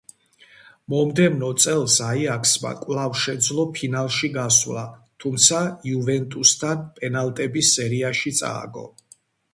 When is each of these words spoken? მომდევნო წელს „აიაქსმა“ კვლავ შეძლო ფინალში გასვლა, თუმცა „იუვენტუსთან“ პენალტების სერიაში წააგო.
მომდევნო 0.93 1.49
წელს 1.65 1.97
„აიაქსმა“ 2.05 2.71
კვლავ 2.79 3.13
შეძლო 3.25 3.65
ფინალში 3.75 4.31
გასვლა, 4.39 4.87
თუმცა 5.25 5.63
„იუვენტუსთან“ 5.93 6.83
პენალტების 6.99 7.73
სერიაში 7.79 8.35
წააგო. 8.41 8.89